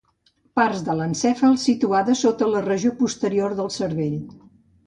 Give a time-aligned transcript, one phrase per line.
[0.59, 4.21] Parts de l'encèfal situades sota la regió posterior del cervell.